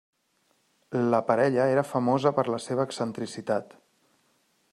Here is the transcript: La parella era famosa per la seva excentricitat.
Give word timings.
La 1.13 1.19
parella 1.27 1.67
era 1.75 1.83
famosa 1.91 2.33
per 2.39 2.47
la 2.55 2.63
seva 2.67 2.87
excentricitat. 2.91 3.79